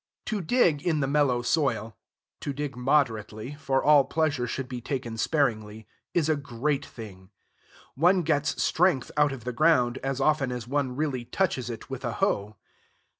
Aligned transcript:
To 0.25 0.41
dig 0.41 0.81
in 0.81 0.99
the 0.99 1.05
mellow 1.05 1.43
soil 1.43 1.95
to 2.39 2.53
dig 2.53 2.75
moderately, 2.75 3.53
for 3.53 3.83
all 3.83 4.03
pleasure 4.03 4.47
should 4.47 4.67
be 4.67 4.81
taken 4.81 5.15
sparingly 5.15 5.87
is 6.15 6.27
a 6.27 6.35
great 6.35 6.83
thing. 6.83 7.29
One 7.93 8.23
gets 8.23 8.63
strength 8.63 9.11
out 9.15 9.31
of 9.31 9.43
the 9.43 9.53
ground 9.53 9.99
as 9.99 10.19
often 10.19 10.51
as 10.51 10.67
one 10.67 10.95
really 10.95 11.25
touches 11.25 11.69
it 11.69 11.87
with 11.91 12.03
a 12.03 12.13
hoe. 12.13 12.55